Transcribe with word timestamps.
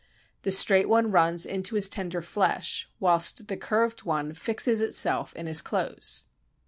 The 0.41 0.51
straight 0.51 0.89
one 0.89 1.11
runs 1.11 1.45
into 1.45 1.75
his 1.75 1.87
tender 1.87 2.23
flesh, 2.23 2.89
whilst 2.99 3.47
the 3.49 3.55
curved 3.55 4.01
one 4.01 4.33
fixes 4.33 4.81
itself 4.81 5.31
in 5.35 5.45
his 5.45 5.61
clothes. 5.61 6.23